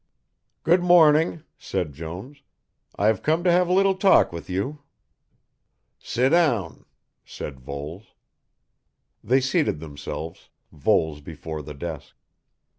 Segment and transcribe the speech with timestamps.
[0.63, 2.41] "Good morning," said Jones.
[2.95, 4.79] "I have come to have a little talk with you."
[5.99, 6.85] "Sit down,"
[7.23, 8.15] said Voles.
[9.23, 12.15] They seated themselves, Voles before the desk.